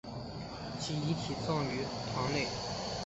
[0.79, 1.83] 其遗体葬于
[2.15, 2.47] 堂内。